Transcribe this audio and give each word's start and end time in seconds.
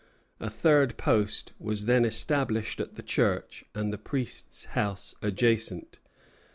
A 0.39 0.49
third 0.49 0.97
post 0.97 1.53
was 1.59 1.85
then 1.85 2.05
established 2.05 2.79
at 2.79 2.95
the 2.95 3.03
church 3.03 3.65
and 3.75 3.93
the 3.93 3.99
priest's 3.99 4.63
house 4.73 5.13
adjacent. 5.21 5.99